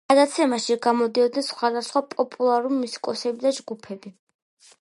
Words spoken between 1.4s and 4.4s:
სხვადასხვა პოპულარული მუსიკოსები და ჯგუფები.